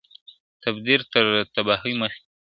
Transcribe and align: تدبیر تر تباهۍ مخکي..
تدبیر 0.63 1.01
تر 1.11 1.25
تباهۍ 1.53 1.93
مخکي.. 2.01 2.23